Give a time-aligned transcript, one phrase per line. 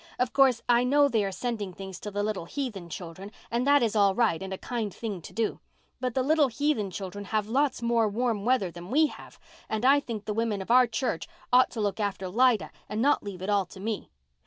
[0.17, 3.83] Of course, I know they are sending things to the little heathen children, and that
[3.83, 5.59] is all right and a kind thing to do.
[5.99, 9.37] But the little heathen children have lots more warm weather than we have,
[9.69, 13.21] and I think the women of our church ought to look after Lida and not
[13.21, 14.09] leave it all to me.